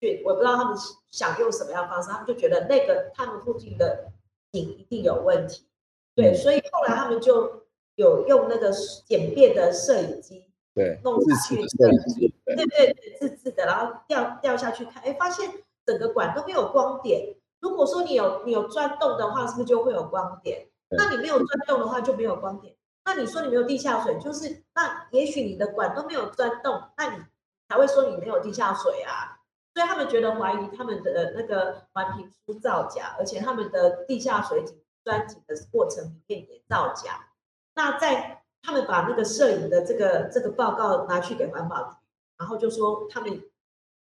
[0.00, 0.78] 去，我不知道他们
[1.10, 4.12] 想用什么样的方式，他们就觉得那个他们附近的
[4.52, 5.66] 井一定有问题。
[6.14, 7.64] 对，所以后来他们就
[8.02, 8.70] 有用那个
[9.06, 10.44] 简便的摄影机。
[10.74, 15.50] 对，弄下去，对对对，自制的，然后掉掉下去看，哎，发现
[15.84, 17.36] 整个管都没有光点。
[17.60, 20.66] 如果说你有你有钻洞的话，是不是就会有光点？
[20.88, 22.74] 那你没有钻洞的话就没有光点。
[23.04, 27.22] 那你说你没有地下水，就是那也许你的管都没有钻洞，那你
[27.68, 29.38] 才会说你没有地下水啊。
[29.74, 37.28] 所以他们觉得怀疑他们的那个环评书造假，而且他们的地下水井钻井的过程里面也造假。
[37.74, 41.96] 那在他们把那个摄影的这个这个报告拿去给环保局，
[42.38, 43.42] 然后就说他们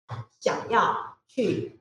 [0.40, 1.80] 想要去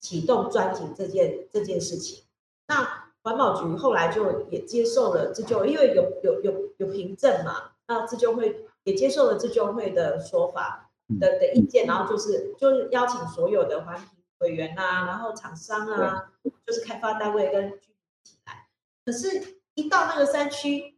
[0.00, 2.24] 启动钻井这件这件事情。
[2.66, 14.06] 那环保局后来就也接受了，自救因为有有有有凭证嘛，那自救会也接受了自救会的说法的的意见，然后就是就是邀请所有的环评
[14.38, 16.32] 委员呐、啊，然后厂商啊，
[16.66, 18.66] 就是开发单位跟居民一起来。
[19.04, 20.97] 可是，一到那个山区，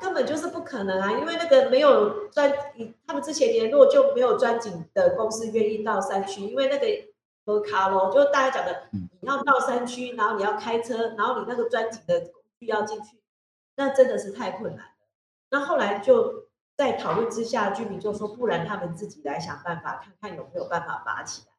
[0.00, 2.52] 根本就是不可能啊，因为那个没有专，
[3.06, 7.12] 他们之前联络就没有专警的公司愿意到山区，因为那个。
[7.44, 13.18] 和卡咯，就是大家讲的，你要到山区，然后你要开车，然后你那个专警的工具要进去，
[13.74, 14.92] 那真的是太困难了。
[15.50, 16.44] 那后来就
[16.76, 21.52] 在讨论之下，居民就说，不然他们自己来想办法，看看有没有办法拔起来。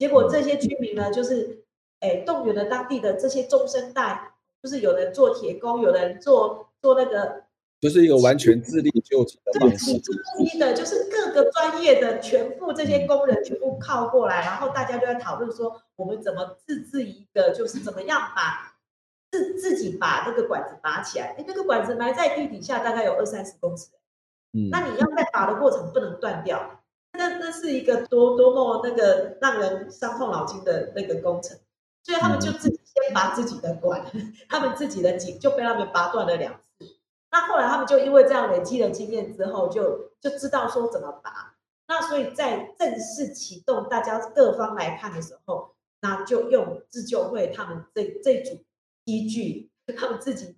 [0.00, 1.62] 结果这些居民呢，就是
[2.00, 7.44] 诶动员了当地的这些中生代，就是有人做铁工，有人做做那个。
[7.80, 9.98] 就是一个完全自力救济的方式。
[9.98, 18.76] 自力的，就是各个专业的全部这些工人全部靠过来，然后大家就在讨论说，我们怎么自制一个，就是怎么样把
[19.30, 21.34] 自自己把那个管子拔起来。
[21.38, 23.86] 哎，那个管子埋在地底下大概有二三十公尺，
[24.52, 26.82] 嗯，那你要在拔的过程不能断掉，
[27.14, 31.56] 那那是一个多多么那个让人伤透脑筋的那个工程，
[32.02, 34.04] 所以他们就自己先拔自己的管，
[34.50, 36.60] 他们自己的井就被他们拔断了两次。
[37.30, 41.54] 那后来他们就因为这样累积了经验之后就，就知道说怎么拔。
[41.86, 48.64] 那所以在正式启动，大家各方来看的时候，那就用自救会他们这这组
[49.04, 50.56] 机具，他们自己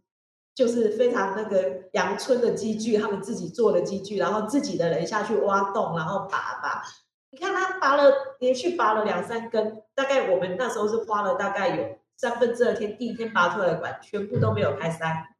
[0.54, 6.82] 就是非常那个阳春的机具，他们自己做的机具，然后自己的人下去挖洞，然后拔拔。
[7.30, 15.31] 你看他拔了，连续拔了两三根，大概我们那时候是花了大概有三分之二天，第一天拔出来的管全部都没有开塞。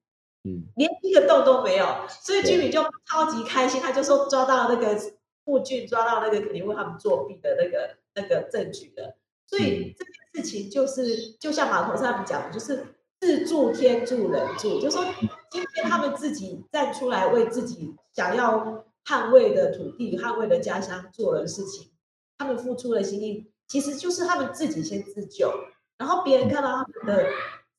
[0.44, 4.98] 嗯，连一个洞都没有，所以居民就超级开心，他就说抓到那个
[5.44, 9.16] 复菌，抓到那个肯定为他们作弊的那个那个证据了。
[9.46, 12.84] 所以这件事情就是，就像码头上面讲的，就是
[13.20, 15.04] 自助天助人助，就是说
[15.48, 21.92] 今天他们自己站出来为自己想要捍卫的土地、捍卫的家乡做的事情，
[22.36, 25.52] 他们付出了心力，其实就是他们自己先自救，
[25.98, 27.28] 然后别人看到他们的。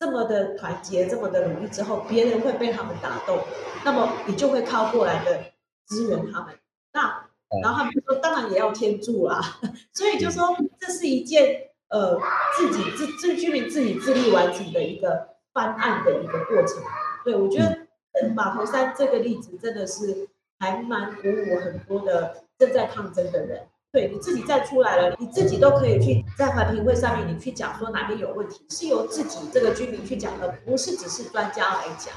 [0.04, 3.40] 这么的团结，这么的努力之后，别人会被他们打动，
[3.86, 5.46] 那么你就会靠过来的
[5.88, 6.54] 支援他们。
[6.92, 7.26] 那
[7.62, 9.40] 然后他们就说，当然也要天助啦。
[9.96, 12.20] 所以就说这是一件呃
[12.58, 16.84] 自己自自居民自己自力完成的一个翻案的一个过程。
[17.24, 17.88] 对，我觉得
[18.36, 20.28] 马头山这个例子真的是
[20.60, 23.68] 还蛮鼓舞很多的正在抗争的人。
[23.94, 32.12] 对，你自己再出来了，你自己都可以去在环评会上面，你去讲说哪边有问题，是由自己这个居民去讲的，不是只是专家来讲。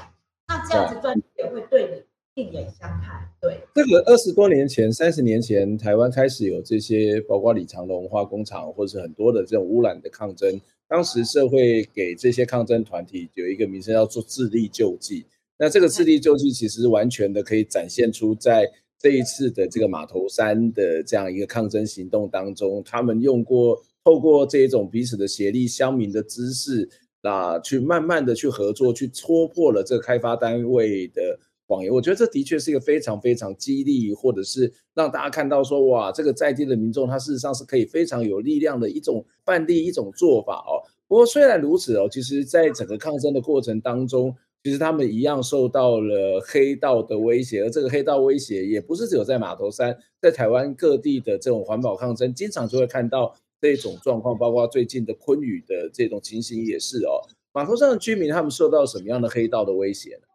[0.47, 3.29] 那这样子专家也会对你另眼相看。
[3.39, 10.59] 对，这个二十多年前、三十年前，台湾开始有这些，包括李长龙化工厂，或者是很多的这种污染的抗争。
[10.87, 15.27] 当时社会给这些抗争团体有一个名称叫做自力救济。
[15.59, 18.67] 那这个自力救济其实完全的可以展现出在。
[19.07, 26.89] 这一次的这个马头山的这样一个抗争行动当中，他们用过透过这一种彼此的协力、乡民的知识
[27.21, 31.89] 啊，去慢慢的去合作，去戳破了这个开发单位的谎言。
[31.89, 40.83] 我觉得这的确是一个非常非常激励，或者是让大家看到说，哇，这个在地的民众他事实上是可以非常有力量的一种范例、一种做法哦。
[41.07, 44.35] 不过虽然如此哦，其实在整个抗争的过程当中。
[44.63, 57.21] 其实他们一样受到了黑道的威胁，而这个黑道威胁也不是只有在马头山，在台湾各地的这种环保抗争，经常就会看到这种状况，包括最近的昆宇的这种情形也是哦。
[57.53, 60.27] 码头上的居民他们受到什么样的黑道的威胁呢？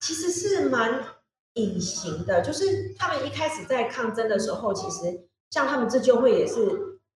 [0.00, 1.02] 其实是蛮
[1.54, 6.60] 隐形的，就是他们一开始在抗争的时候，其实像他们自救会也是，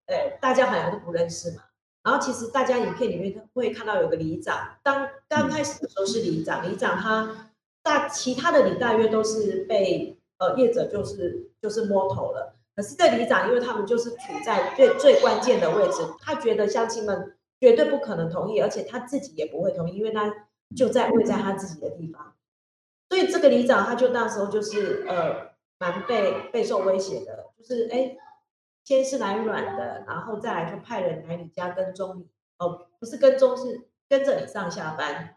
[0.06, 1.62] 呃，大家好像都不认识嘛。
[2.04, 22.34] 然后其实大家影片里面会看到有个里长，当刚开始的时候是里长，里长他大其他的里大约都是被呃业者就是就是摸头了，可是这里长因为他们就是处在最最关键的位置，他觉得乡亲们绝对不可能同意，而且他自己也不会同意，因为他就在位在他自己的地方，
[23.10, 28.16] 所以这个里长他就那时候就是呃蛮被备受威胁的，就是哎。
[28.84, 32.28] 先是来软的，然后再来就派人来你家跟踪你，
[32.58, 35.36] 哦，不是跟踪，是跟着你上下班，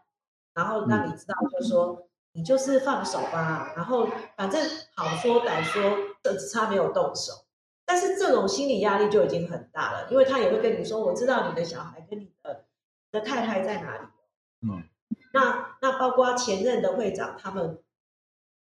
[0.52, 4.60] 然后让你知道，就说你就是放手吧，然后反正
[4.96, 7.32] 好说歹说，只差没有动手。
[7.84, 12.64] 但是这种心理压力就已经很大了，因为他也会跟你说，我知道你的小孩跟你的
[13.12, 14.08] 你的太太在哪里。
[14.62, 14.82] 嗯，
[15.32, 17.78] 那那包括前任的会长，他们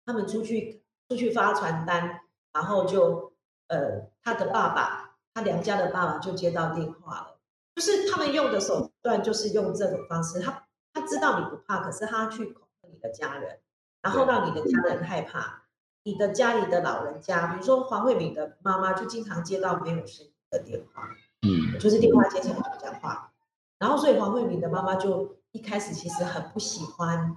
[0.05, 2.19] 他们出去出去发传单，
[2.51, 3.32] 然后就。
[3.67, 7.37] 呃，他的爸爸，他娘家的爸爸就接到电话了，
[7.75, 13.59] 就是他们用的手段就是用这种方式，他他知道你不怕，可是他去恐吓你的家人，
[14.01, 15.63] 然后让你的家人害怕，
[16.03, 21.09] 你的家里的老人家，比如说黄慧敏的妈妈，就经常接到没有声音的电话，
[21.41, 23.31] 嗯，就是电话接起来不讲话，
[23.79, 27.35] 然后所以黄慧敏的妈妈就一开始其实很不喜欢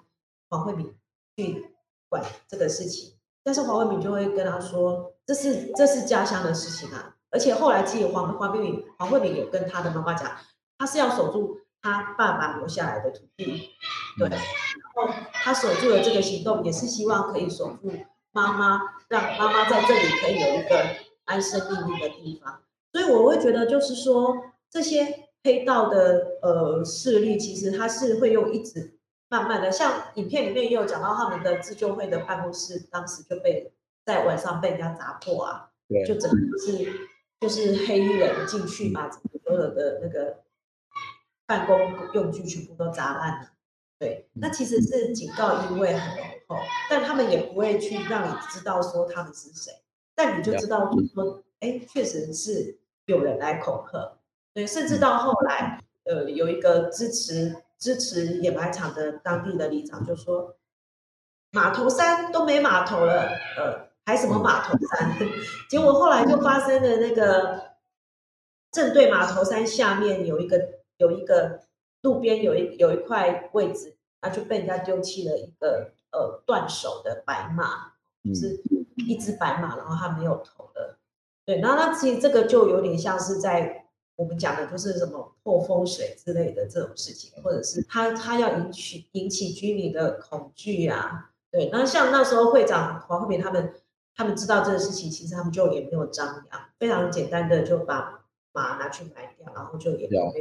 [0.51, 0.95] 黄慧敏
[1.37, 1.75] 去
[2.09, 10.31] 管这个事情，但是黄慧敏就会跟他说，这是这是家乡的事情啊，而且后来其实黄黄慧敏黄慧敏有跟他的妈妈讲，
[10.79, 13.71] 他是要守住他爸爸留下来的土地，
[14.19, 14.39] 对，然
[14.95, 17.93] 后他守住了这个行动，也是希望可以守住
[18.33, 20.87] 妈妈，让妈妈在这里可以有一个
[21.25, 22.61] 安身立命的地方。
[22.93, 24.37] 所以我会觉得，就是说
[24.71, 28.97] 这些黑道的呃势力，其实他是会用一直
[29.29, 33.73] 慢慢的，像影片里面也有讲到他们的自救会的办公室，当时就被
[34.07, 35.69] 在晚上被人家砸破啊，
[36.07, 39.21] 就整个是就是黑衣人进去把所
[39.53, 40.39] 有的那个。
[41.49, 41.79] 办公
[42.13, 43.51] 用具全部都砸烂了，
[44.01, 46.57] 对，那其实是警告意味很浓厚，
[46.91, 49.73] 但他们也不会去让你知道说他们是谁，
[50.17, 54.19] 但你就知道就是说，哎，确实是有人来恐吓，
[54.55, 60.57] 对，甚至到后来，呃，有一个支持支持掩埋场的当地的里长就说，
[61.53, 63.23] 码头山都没码头了，
[63.57, 65.15] 呃，还什么码头山？
[65.69, 67.73] 结果后来就发生了那个
[68.73, 70.75] 正对码头山下面有一个。
[70.99, 71.61] 有一个
[72.01, 77.93] 路边有一有一块位置，那就被人家丢弃了一个呃断手的白马，
[78.25, 78.59] 就是
[78.97, 80.97] 一只白马，然后它没有头的。
[81.45, 83.85] 对，然后那其实这个就有点像是在
[84.15, 91.31] 我们讲的，就是什么破风水之类的这种事情，或者是他他要引起引起居民的恐惧啊。
[91.51, 93.75] 对，那像那时候会长黄慧敏他们，
[94.17, 100.33] 他们知道这个事情，其实他们就也没有张扬，非常简单的就把马拿去埋掉，然后就也没有。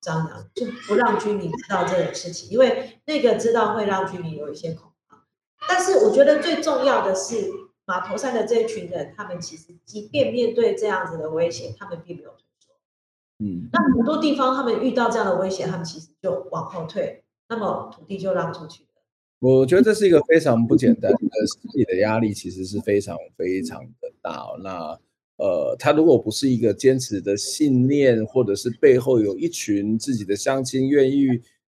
[0.00, 5.18] 张扬就不让居民知道这种事情，因为那个知道会让居民有一些恐慌。
[5.66, 7.50] 但是我觉得最重要的是，
[7.86, 12.74] 码头上的这一群人，他们其实即便面对这样子的威胁，他们并没有退缩。
[13.38, 18.93] 嗯，那很多地方他们遇到这样的威胁，他们其实就往后退，那么土地就让出去了。
[19.44, 24.42] 我觉得这是一个非常不简单的，心理的压力其实是非常非常的大。
[24.62, 24.98] 那。
[25.36, 31.26] 呃，他如果不是一个坚持的信念，或者是背后有一群自己的乡亲愿意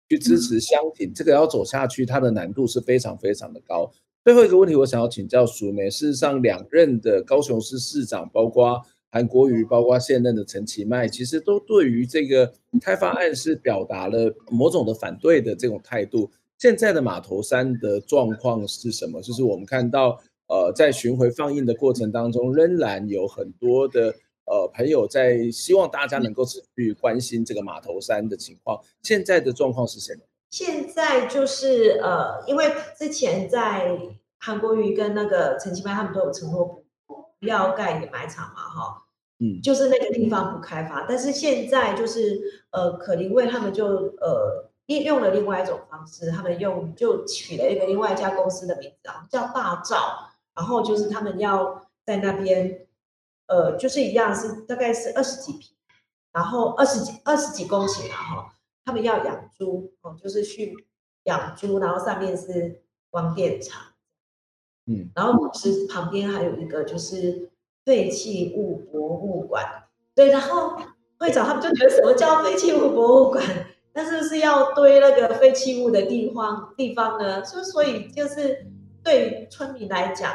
[0.07, 3.91] 去支持乡挺，这个要走下去，它的难度是非常非常的高。
[4.23, 12.53] 最后一个问题，我想要请教淑梅，事实上，两任的高雄市市长，包括韩国瑜，包括现任的陈其迈，其实都对于这个
[12.83, 16.31] 开发案是表达了某种的反对的这种态度。
[16.59, 19.21] 现在的码头山的状况是什么？
[19.23, 20.21] 就是我们看到。
[20.47, 28.79] 呃，在巡回放映的过程当中，仍然有很多的呃朋友在希望大家能够持续关心这个码头山的情况。
[29.03, 30.21] 现在的状况是什么？
[30.51, 33.99] 现在就是呃，因为之前在
[34.39, 36.85] 韩国瑜跟那个陈其迈他们都有承诺
[37.41, 39.03] 不要盖掩埋场嘛，哈，
[39.41, 41.07] 嗯，就是那个地方不开发。
[41.09, 42.39] 但是现在就是
[42.71, 43.87] 呃，可林卫他们就
[44.21, 50.31] 呃利用了另外一种方式，他们用就取了一个另外一家公司的名字啊，叫大兆。
[50.55, 52.87] 然后就是他们要在那边，
[53.49, 55.75] 呃，就是一样是大概是二十几平，
[56.33, 58.45] 然后二十几二十几公顷然后
[58.85, 60.87] 他们要养猪哦，就是去
[61.25, 62.81] 养猪，然后上面是
[63.11, 63.83] 光电厂，
[64.87, 67.51] 嗯，然后是旁边还有一个就是
[67.85, 70.77] 废弃物博物馆，对，然后
[71.19, 73.43] 会长他们就觉得什么叫废弃物博物馆？
[73.95, 77.43] 那是不是要堆那个废弃物的地方地方呢？
[77.43, 78.67] 所所以就是。
[79.05, 80.33] 对村民来讲，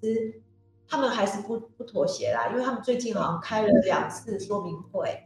[0.00, 0.40] 其实
[0.86, 5.24] 他们还是不不妥协啦，因为他们最近好像开了两次说明会，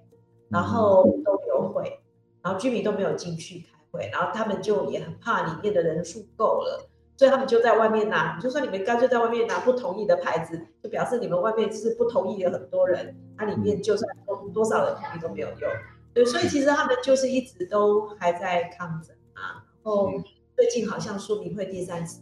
[0.49, 2.01] 然后都没有会，
[2.41, 15.71] 然后居民都没有进去开会，然后他们就也很怕里面的人数够了，所以他们就在外面拿，就算你们干脆在外面拿不同意的牌子，就表示你们外面是不同意的很多人，它里面就算多多少人同意都没有用，
[16.17, 20.11] 对，所以其实他们就是一直都还在抗争啊，然后
[20.57, 22.21] 最近好像说明会第三次。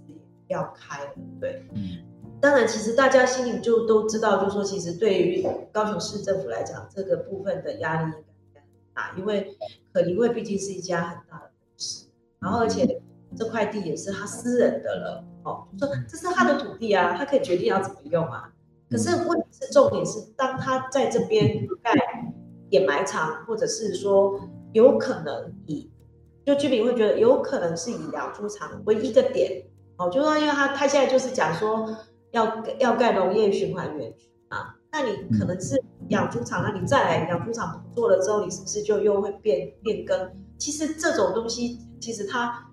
[0.49, 2.05] 要开了，对，嗯，
[2.38, 5.42] 当然，其实大家心里就都知道，就是说，其实对于
[5.72, 9.57] 高雄市政府来讲，这个部分的压力应该很大，因为
[9.90, 13.01] 可林会毕竟是一家很大的公司，然后而且
[13.34, 18.53] 这块地也是他私人的了，哦，说这是他的土地啊，他可以决定要怎么用啊。
[18.90, 21.90] 可是问题是重点是，当他在这边盖
[22.74, 24.40] 掩埋场，或者是说
[24.72, 25.88] 有可能以，
[26.44, 29.64] 就居民会觉得有可能是以养猪场为一个点。
[29.96, 31.88] 哦，就说，因为他他现在就是讲说
[32.32, 40.32] 要要盖农业循环园区啊，那你可能是养猪场，那你再来养猪场做了之后，你是不是就又会变变更？
[40.58, 42.72] 其实这种东西，其实它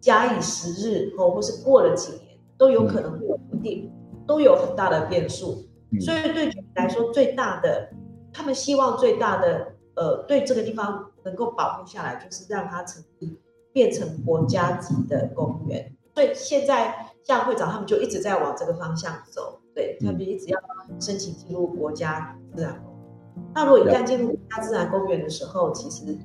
[0.00, 3.90] 假以时日哦，或是过了几年，都有可能会有不定
[4.26, 5.64] 都有很大的变数。
[5.92, 7.88] 嗯、所以对居民来说，最大的
[8.34, 13.40] 他们希望最大的呃，对这个地方能够保护下来，就是让它成立
[13.72, 15.90] 变成国家级的公园。
[16.14, 20.58] 所以现在像会长他们就一直在往这个方向走，对，他们一直要
[21.00, 23.44] 申请进入国家自然公园。
[23.54, 26.16] 那如果一旦进入国家自然公园的时候，其实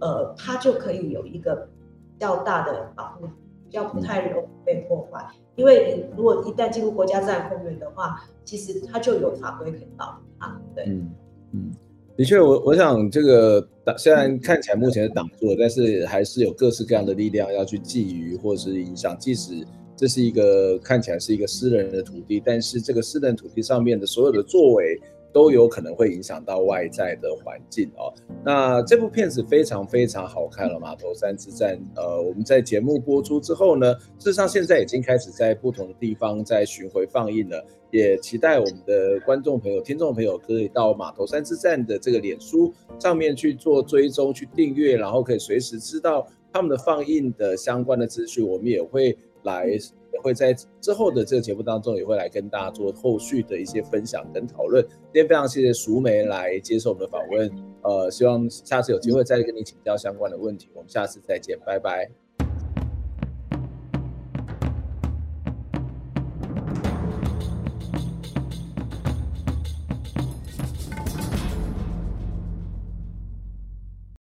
[0.00, 3.26] 呃，它就可以有一个比较大的保护，
[3.64, 5.26] 比较不太容易被破坏。
[5.54, 10.60] 因为你如果一旦进入国家自然公园的话，其实它就有法规可以保护它。
[10.74, 11.10] 对，嗯
[11.52, 11.72] 嗯，
[12.16, 19.16] 的确，我我想这个虽然看起来目前是挡住了，但是还是有各式各样的力量要去觊觎或者是影响。
[19.18, 19.52] 即使
[19.96, 25.00] 这是一个看起来是一个私人的土地，但是这个私人土地上面的所有的作为。
[25.32, 28.12] 都有可能会影响到外在的环境哦。
[28.44, 31.76] 那这部片子非常非常好看了，《码头山之战》。
[32.00, 37.64] 呃，我们在节目播出之后呢，事实上现在已经开始在不同的地方在巡回放映了。
[37.90, 48.46] 也期待我们的观众朋友、听众朋友可以到《码头山之战》的这个脸书上面去做追踪、去订阅，然后可以随时知道他们的放映的相关的资讯。
[48.46, 49.78] 我们也会来。
[50.22, 54.82] 会在之后的这个节目当中，也会来跟大家做后续的一些分享跟讨论。
[54.88, 57.50] 今天非常谢谢熟梅来接受我们的访问，
[57.82, 60.68] 呃，希望下次有机会再跟你请教相关的问题。
[60.74, 62.27] 我们下次再见，拜拜。